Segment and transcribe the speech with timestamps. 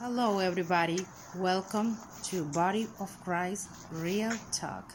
[0.00, 0.98] Hello, everybody.
[1.36, 4.92] Welcome to Body of Christ Real Talk.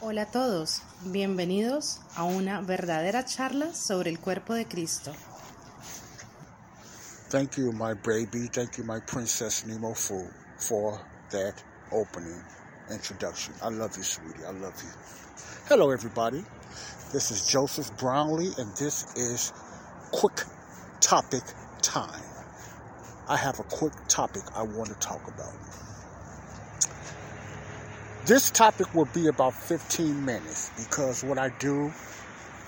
[0.00, 5.12] Hola a todos, bienvenidos a una verdadera charla sobre el cuerpo de Cristo.
[7.28, 8.48] Thank you, my baby.
[8.48, 10.26] Thank you, my princess Nemo Fu,
[10.56, 10.98] for
[11.32, 12.42] that opening
[12.90, 13.52] introduction.
[13.62, 14.46] I love you, sweetie.
[14.46, 14.88] I love you.
[15.68, 16.42] Hello, everybody.
[17.10, 19.54] This is Joseph Brownlee, and this is
[20.12, 20.42] Quick
[21.00, 21.40] Topic
[21.80, 22.22] Time.
[23.26, 25.54] I have a quick topic I want to talk about.
[28.26, 31.90] This topic will be about 15 minutes because what I do,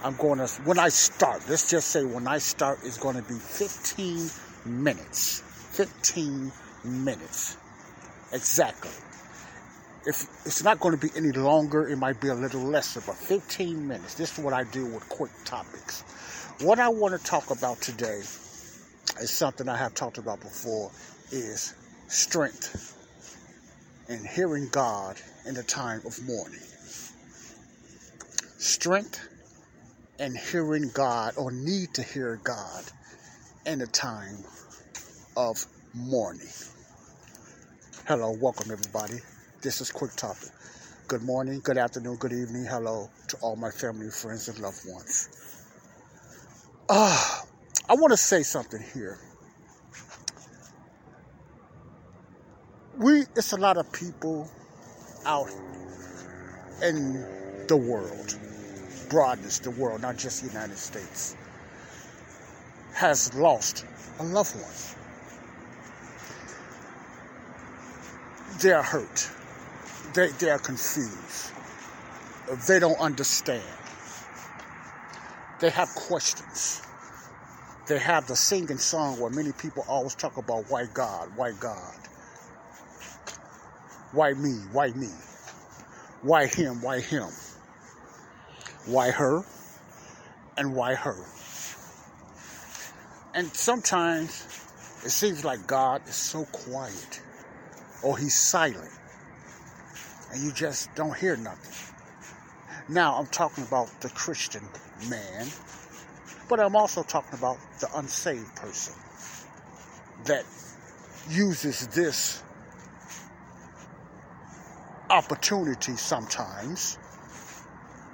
[0.02, 3.22] I'm going to, when I start, let's just say when I start, it's going to
[3.22, 4.30] be 15
[4.64, 5.42] minutes.
[5.72, 6.50] 15
[6.82, 7.58] minutes.
[8.32, 8.90] Exactly.
[10.06, 13.16] If it's not going to be any longer, it might be a little less, but
[13.16, 14.14] 15 minutes.
[14.14, 16.02] This is what I do with quick topics.
[16.62, 18.20] What I want to talk about today
[19.20, 20.90] is something I have talked about before
[21.30, 21.74] is
[22.08, 22.96] strength
[24.08, 26.60] and hearing God in the time of mourning.
[28.56, 29.28] Strength
[30.18, 32.84] and hearing God or need to hear God
[33.66, 34.38] in the time
[35.36, 36.48] of mourning.
[38.06, 39.20] Hello, welcome everybody.
[39.62, 40.48] This is Quick Topic.
[41.06, 42.64] Good morning, good afternoon, good evening.
[42.64, 45.28] Hello to all my family, friends, and loved ones.
[46.88, 47.44] Ah, uh,
[47.90, 49.18] I want to say something here.
[52.96, 54.50] We, it's a lot of people
[55.26, 55.50] out
[56.82, 57.22] in
[57.68, 58.38] the world,
[59.10, 61.36] broadness, the world, not just the United States,
[62.94, 63.84] has lost
[64.20, 64.72] a loved one.
[68.58, 69.30] They're hurt.
[70.12, 71.52] They, they are confused.
[72.66, 73.62] They don't understand.
[75.60, 76.82] They have questions.
[77.86, 81.94] They have the singing song where many people always talk about why God, why God.
[84.12, 84.54] Why me?
[84.72, 85.10] Why me?
[86.22, 86.82] Why him?
[86.82, 87.28] Why him?
[88.86, 89.44] Why her?
[90.56, 91.16] And why her?
[93.34, 94.30] And sometimes
[95.04, 97.22] it seems like God is so quiet
[98.02, 98.90] or he's silent
[100.32, 101.94] and you just don't hear nothing.
[102.88, 104.64] Now I'm talking about the Christian
[105.08, 105.46] man,
[106.48, 108.94] but I'm also talking about the unsaved person
[110.24, 110.44] that
[111.28, 112.42] uses this
[115.08, 116.98] opportunity sometimes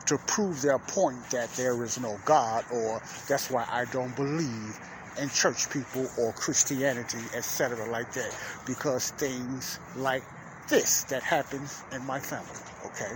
[0.07, 4.79] to prove their point that there is no God, or that's why I don't believe
[5.21, 8.35] in church people or Christianity, etc., like that,
[8.67, 10.23] because things like
[10.69, 13.15] this that happens in my family, okay?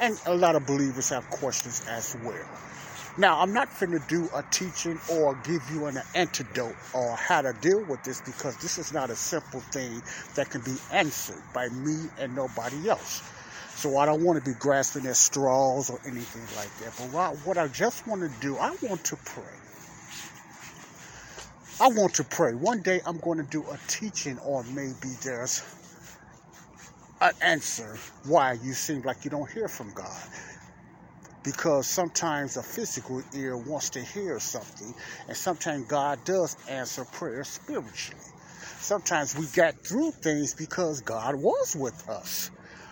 [0.00, 2.46] And a lot of believers have questions as well.
[3.18, 7.40] Now, I'm not going to do a teaching or give you an antidote or how
[7.40, 10.02] to deal with this because this is not a simple thing
[10.34, 13.22] that can be answered by me and nobody else.
[13.74, 16.92] So I don't want to be grasping at straws or anything like that.
[17.12, 19.44] But what I just want to do, I want to pray.
[21.80, 22.54] I want to pray.
[22.54, 25.62] One day I'm going to do a teaching on maybe there's
[27.20, 30.28] an answer why you seem like you don't hear from God
[31.44, 34.92] because sometimes a physical ear wants to hear something,
[35.28, 38.20] and sometimes God does answer prayer spiritually.
[38.80, 42.50] Sometimes we got through things because God was with us,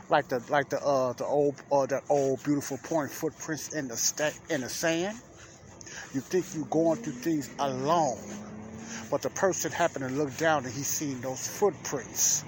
[0.09, 3.97] like the like the uh the old uh that old beautiful point footprints in the
[3.97, 5.19] sta- in the sand.
[6.15, 8.19] You think you're going through things alone,
[9.11, 12.45] but the person happened to look down and he seen those footprints.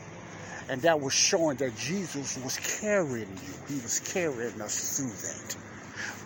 [0.68, 3.74] And that was showing that Jesus was carrying you.
[3.74, 5.56] He was carrying us through that.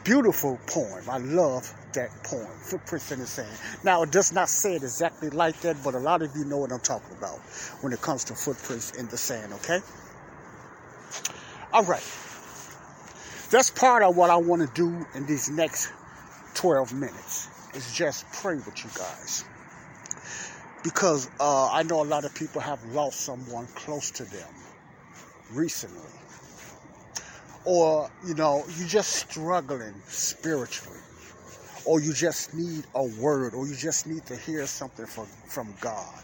[0.04, 1.04] Beautiful poem.
[1.10, 3.50] I love that poem, Footprints in the Sand.
[3.84, 6.56] Now, it does not say it exactly like that, but a lot of you know
[6.56, 7.38] what I'm talking about
[7.82, 9.80] when it comes to footprints in the sand, okay?
[11.72, 12.02] All right.
[13.50, 15.90] That's part of what I want to do in these next
[16.54, 19.44] 12 minutes, is just pray with you guys.
[20.82, 24.48] Because uh, I know a lot of people have lost someone close to them
[25.52, 26.00] recently
[27.64, 31.00] or you know you're just struggling spiritually
[31.84, 35.72] or you just need a word, or you just need to hear something from, from
[35.80, 36.14] God.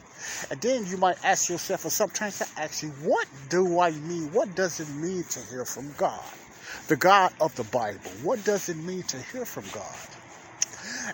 [0.51, 4.33] And then you might ask yourself, or sometimes I ask you, what do I mean?
[4.33, 6.25] What does it mean to hear from God?
[6.89, 8.11] The God of the Bible.
[8.23, 9.97] What does it mean to hear from God?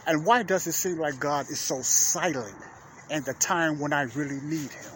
[0.06, 2.54] And why does it seem like God is so silent
[3.12, 4.92] in the time when I really need Him?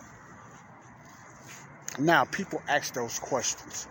[1.99, 3.87] Now, people ask those questions.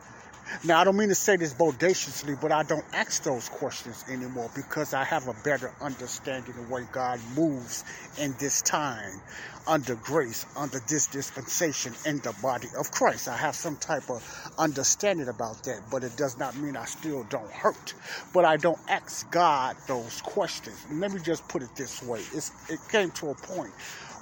[0.64, 4.50] Now, I don't mean to say this bodaciously, but I don't ask those questions anymore
[4.56, 7.84] because I have a better understanding of way God moves
[8.20, 9.22] in this time,
[9.68, 13.28] under grace, under this dispensation in the body of Christ.
[13.28, 14.24] I have some type of
[14.60, 17.96] understanding about that, but it does not mean I still don't hurt.
[18.32, 20.78] But I don't ask God those questions.
[20.92, 23.74] Let me just put it this way it's, it came to a point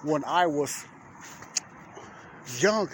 [0.04, 0.86] when I was
[2.60, 2.90] young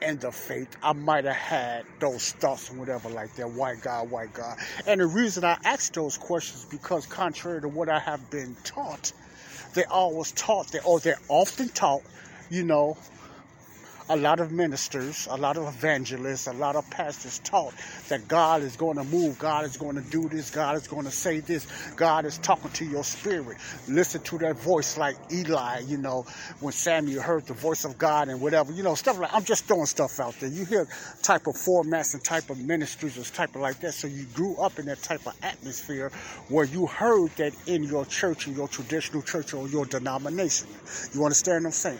[0.00, 3.50] in the faith, I might have had those thoughts and whatever like that.
[3.50, 4.58] White God, white God.
[4.86, 9.12] And the reason I ask those questions because contrary to what I have been taught,
[9.74, 12.02] they always taught that, or they're often taught,
[12.50, 12.96] you know,
[14.08, 17.72] a lot of ministers, a lot of evangelists, a lot of pastors taught
[18.08, 21.04] that God is going to move, God is going to do this, God is going
[21.04, 21.66] to say this,
[21.96, 23.56] God is talking to your spirit.
[23.88, 26.26] Listen to that voice like Eli, you know,
[26.60, 29.64] when Samuel heard the voice of God and whatever, you know, stuff like I'm just
[29.64, 30.50] throwing stuff out there.
[30.50, 30.86] You hear
[31.22, 33.94] type of formats and type of ministries and type of like that.
[33.94, 36.10] So you grew up in that type of atmosphere
[36.48, 40.68] where you heard that in your church, in your traditional church or your denomination.
[41.14, 41.98] You understand what I'm saying?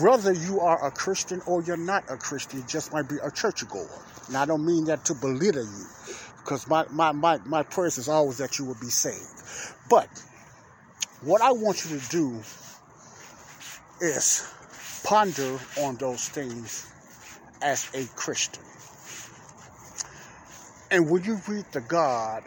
[0.00, 3.30] Whether you are a Christian or you're not a Christian, you just might be a
[3.30, 3.88] churchgoer.
[4.28, 5.86] And I don't mean that to belittle you,
[6.38, 9.42] because my, my, my, my prayer is always that you will be saved.
[9.90, 10.08] But
[11.20, 12.40] what I want you to do
[14.00, 14.50] is
[15.04, 16.90] ponder on those things
[17.60, 18.64] as a Christian.
[20.90, 22.44] And when you read the God,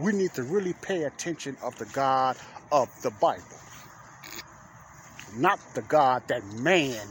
[0.00, 2.36] we need to really pay attention of the God
[2.72, 3.61] of the Bible
[5.36, 7.06] not the God that man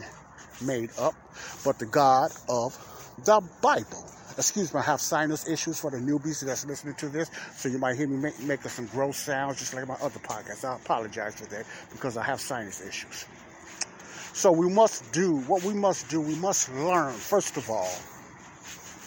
[0.62, 1.16] made up,
[1.64, 2.78] but the God of
[3.26, 4.06] the Bible.
[4.38, 7.78] Excuse me, I have sinus issues for the newbies that's listening to this, so you
[7.78, 10.64] might hear me make, making some gross sounds just like my other podcasts.
[10.64, 13.26] I apologize for that because I have sinus issues.
[14.34, 16.22] So we must do what we must do.
[16.22, 17.92] We must learn first of all.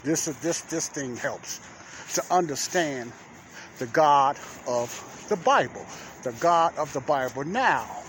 [0.04, 1.60] This this this thing helps
[2.14, 3.10] to understand
[3.78, 4.36] the God
[4.68, 5.84] of the Bible,
[6.22, 7.44] the God of the Bible.
[7.44, 8.03] Now,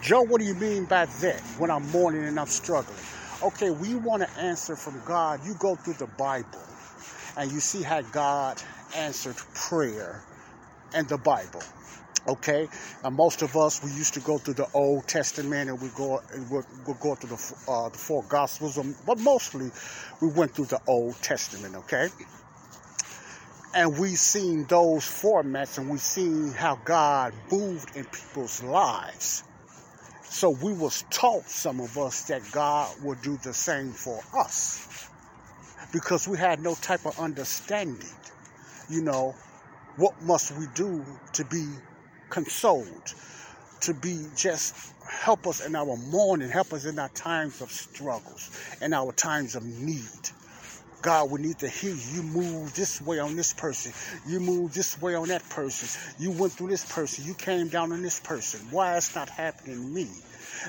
[0.00, 2.98] Joe, what do you mean by that when I'm mourning and I'm struggling?
[3.42, 5.40] Okay, we want to answer from God.
[5.44, 6.62] You go through the Bible
[7.36, 8.62] and you see how God
[8.96, 10.22] answered prayer
[10.94, 11.62] in the Bible.
[12.28, 12.68] Okay,
[13.04, 16.22] and most of us we used to go through the Old Testament and we go
[16.50, 19.70] we we go through the, uh, the four Gospels, um, but mostly
[20.20, 21.74] we went through the Old Testament.
[21.74, 22.08] Okay,
[23.74, 29.44] and we seen those formats and we seen how God moved in people's lives.
[30.30, 35.08] So we was taught, some of us, that God would do the same for us
[35.92, 38.08] because we had no type of understanding.
[38.88, 39.34] You know,
[39.96, 41.66] what must we do to be
[42.30, 43.14] consoled,
[43.80, 48.50] to be just help us in our mourning, help us in our times of struggles,
[48.80, 50.30] in our times of need.
[51.00, 52.22] God, we need to hear you.
[52.22, 53.92] Move this way on this person.
[54.26, 56.00] You move this way on that person.
[56.18, 57.24] You went through this person.
[57.24, 58.60] You came down on this person.
[58.70, 60.08] Why it's not happening to me?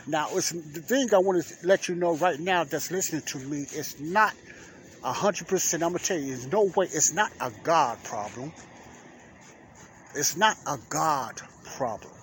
[0.05, 3.39] Now, it's, the thing I want to let you know right now that's listening to
[3.39, 4.33] me is not
[5.03, 5.73] 100%.
[5.73, 8.53] I'm going to tell you, there's no way, it's not a God problem.
[10.15, 12.13] It's not a God problem.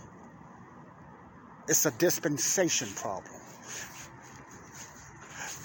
[1.68, 3.35] It's a dispensation problem.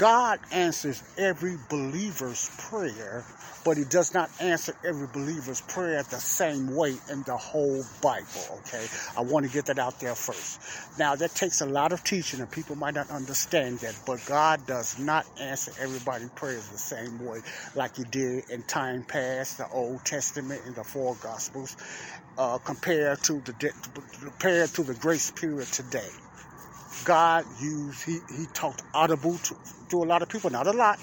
[0.01, 3.23] God answers every believer's prayer,
[3.63, 8.25] but He does not answer every believer's prayer the same way in the whole Bible,
[8.65, 8.87] okay?
[9.15, 10.59] I want to get that out there first.
[10.97, 14.65] Now, that takes a lot of teaching, and people might not understand that, but God
[14.65, 17.41] does not answer everybody's prayers the same way
[17.75, 21.77] like He did in time past, the Old Testament, and the four Gospels,
[22.39, 23.71] uh, compared to the
[24.19, 26.09] compared to the grace period today.
[27.05, 29.55] God used, he, he talked audible to,
[29.89, 30.99] to a lot of people, not a lot.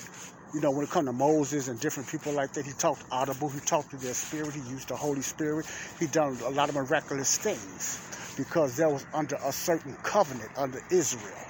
[0.54, 3.48] You know, when it comes to Moses and different people like that, he talked audible.
[3.50, 4.54] He talked to their spirit.
[4.54, 5.66] He used the Holy Spirit.
[5.98, 10.80] He done a lot of miraculous things because that was under a certain covenant under
[10.90, 11.44] Israel.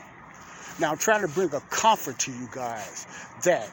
[0.81, 3.07] Now, I'm trying to bring a comfort to you guys
[3.45, 3.71] that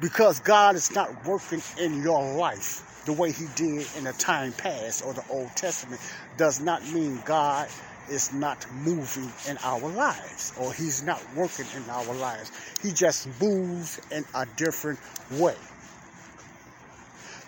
[0.00, 4.52] because God is not working in your life the way he did in the time
[4.52, 6.00] past or the Old Testament
[6.36, 7.68] does not mean God
[8.10, 12.50] is not moving in our lives or he's not working in our lives.
[12.82, 14.98] He just moves in a different
[15.32, 15.56] way.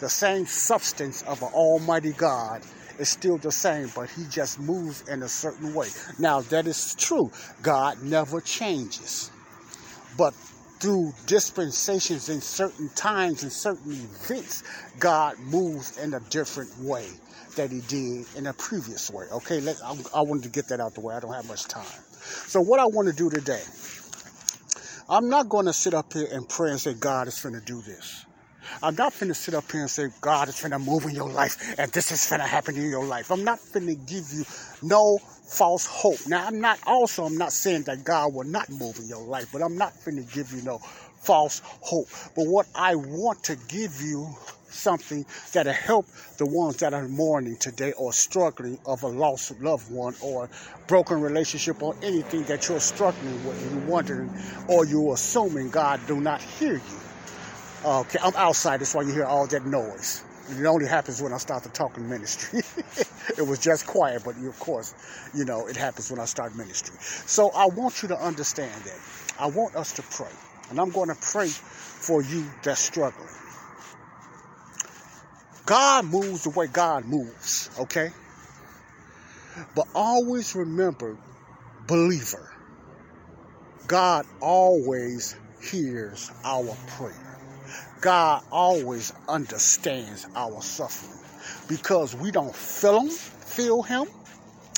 [0.01, 2.63] The same substance of an almighty God
[2.99, 5.89] is still the same, but he just moves in a certain way.
[6.19, 7.31] Now, that is true.
[7.63, 9.31] God never changes.
[10.17, 10.35] But
[10.81, 14.63] through dispensations in certain times and certain events,
[14.99, 17.07] God moves in a different way
[17.57, 19.27] that he did in a previous way.
[19.33, 21.15] Okay, let I, I wanted to get that out the way.
[21.15, 21.85] I don't have much time.
[22.47, 23.63] So what I want to do today,
[25.09, 27.61] I'm not going to sit up here and pray and say God is going to
[27.61, 28.25] do this.
[28.83, 31.79] I'm not finna sit up here and say God is finna move in your life
[31.79, 33.31] and this is finna happen in your life.
[33.31, 34.45] I'm not finna give you
[34.83, 36.27] no false hope.
[36.27, 39.49] Now I'm not also I'm not saying that God will not move in your life,
[39.53, 42.09] but I'm not finna give you no false hope.
[42.35, 44.35] But what I want to give you
[44.75, 46.07] something that'll help
[46.39, 50.49] the ones that are mourning today or struggling of a lost loved one or
[50.87, 54.31] broken relationship or anything that you're struggling with and you're wondering
[54.69, 57.01] or you're assuming God do not hear you.
[57.85, 60.25] Okay, I'm outside, that's why you hear all that noise.
[60.51, 62.61] It only happens when I start to talk in ministry.
[63.39, 64.95] it was just quiet, but of course,
[65.35, 66.97] you know, it happens when I start ministry.
[67.01, 68.99] So I want you to understand that.
[69.39, 70.33] I want us to pray.
[70.71, 73.29] And I'm going to pray for you that's struggling.
[75.67, 78.11] God moves the way God moves, okay?
[79.75, 81.17] But always remember,
[81.87, 82.53] believer,
[83.87, 87.39] God always hears our prayer.
[88.03, 91.19] God always understands our suffering
[91.69, 94.07] because we don't feel him, feel him,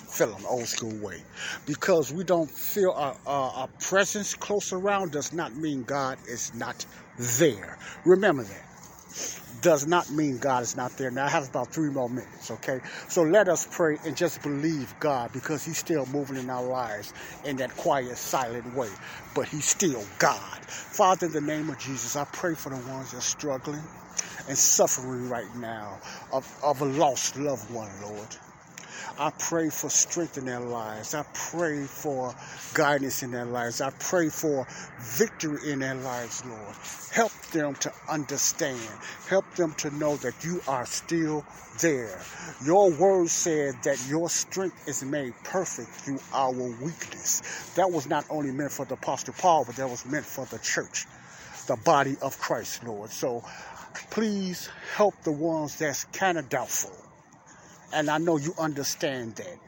[0.08, 1.20] feel him old school way.
[1.66, 6.54] Because we don't feel our, a, a presence close around does not mean God is
[6.54, 6.86] not
[7.18, 7.76] there.
[8.04, 8.65] Remember that
[9.66, 11.10] does not mean God is not there.
[11.10, 12.78] Now I have about three more minutes, okay?
[13.08, 17.12] So let us pray and just believe God because He's still moving in our lives
[17.44, 18.88] in that quiet, silent way.
[19.34, 20.60] But He's still God.
[20.66, 23.82] Father, in the name of Jesus, I pray for the ones that are struggling
[24.48, 25.98] and suffering right now
[26.32, 28.36] of, of a lost loved one, Lord.
[29.18, 31.12] I pray for strength in their lives.
[31.12, 32.34] I pray for
[32.74, 33.80] guidance in their lives.
[33.80, 34.64] I pray for
[35.00, 36.76] victory in their lives, Lord.
[37.12, 38.80] Help them to understand.
[39.28, 41.44] Help them to know that you are still
[41.80, 42.20] there.
[42.64, 47.72] Your word said that your strength is made perfect through our weakness.
[47.76, 50.58] That was not only meant for the Apostle Paul, but that was meant for the
[50.58, 51.06] church,
[51.66, 53.10] the body of Christ, Lord.
[53.10, 53.44] So
[54.10, 56.92] please help the ones that's kind of doubtful
[57.92, 59.58] and I know you understand that.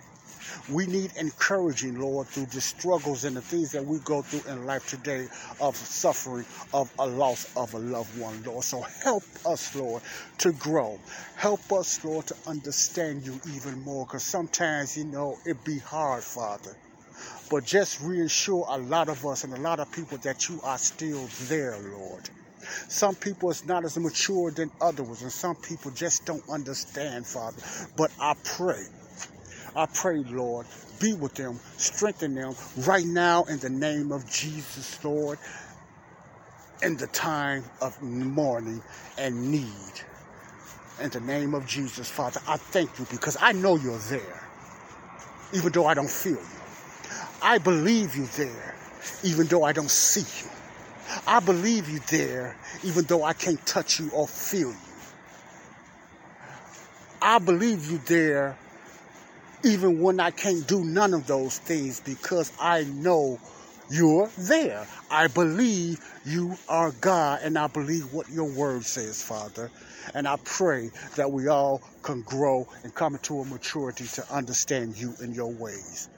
[0.71, 4.67] We need encouraging, Lord, through the struggles and the things that we go through in
[4.67, 5.27] life today
[5.61, 8.65] of suffering, of a loss of a loved one, Lord.
[8.65, 10.03] So help us, Lord,
[10.39, 10.99] to grow.
[11.37, 14.07] Help us, Lord, to understand you even more.
[14.07, 16.77] Because sometimes, you know, it be hard, Father.
[17.51, 20.79] But just reassure a lot of us and a lot of people that you are
[20.79, 22.29] still there, Lord.
[22.89, 27.63] Some people is not as mature than others, and some people just don't understand, Father.
[27.97, 28.85] But I pray,
[29.79, 30.67] I pray, Lord,
[30.99, 35.39] be with them, strengthen them right now in the name of Jesus, Lord,
[36.83, 38.83] in the time of mourning
[39.19, 40.03] and need.
[41.01, 44.43] In the name of Jesus, Father, I thank you because I know you're there,
[45.53, 46.61] even though I don't feel you.
[47.41, 48.75] I believe you there,
[49.23, 50.51] even though I don't see you.
[51.25, 54.77] I believe you there, even though I can't touch you or feel you.
[57.23, 58.59] I believe you there,
[59.65, 63.39] even when I can't do none of those things, because I know
[63.91, 64.87] you're there.
[65.11, 69.71] I believe you are God, and I believe what your word says, Father.
[70.15, 74.97] And I pray that we all can grow and come into a maturity to understand
[74.97, 76.09] you and your ways.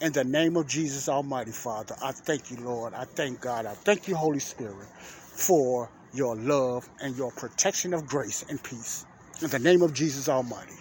[0.00, 2.94] In the name of Jesus Almighty, Father, I thank you, Lord.
[2.94, 3.64] I thank God.
[3.66, 9.06] I thank you, Holy Spirit, for your love and your protection of grace and peace.
[9.42, 10.74] In the name of Jesus Almighty.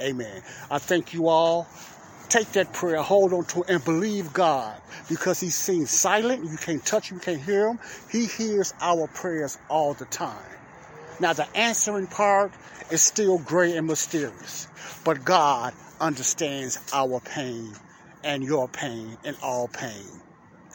[0.00, 0.42] Amen.
[0.70, 1.66] I thank you all.
[2.28, 6.44] Take that prayer, hold on to it, and believe God because He seems silent.
[6.44, 7.78] You can't touch Him, you can't hear Him.
[8.10, 10.44] He hears our prayers all the time.
[11.20, 12.52] Now, the answering part
[12.90, 14.68] is still gray and mysterious,
[15.04, 17.72] but God understands our pain
[18.24, 20.04] and your pain and all pain,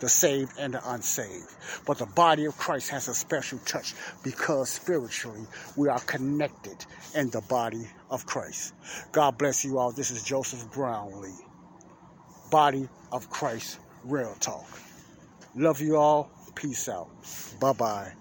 [0.02, 1.50] the saved and the unsaved.
[1.86, 3.94] But the body of Christ has a special touch
[4.24, 5.46] because spiritually
[5.78, 8.74] we are connected in the body of Christ.
[9.14, 9.92] God bless you all.
[9.92, 11.30] This is Joseph Brownlee,
[12.52, 14.68] Body of Christ Real Talk.
[15.56, 16.30] Love you all.
[16.56, 17.10] Peace out.
[17.60, 18.21] Bye bye.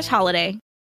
[0.01, 0.57] slash holiday.